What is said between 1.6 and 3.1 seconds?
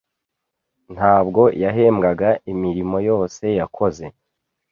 yahembwaga imirimo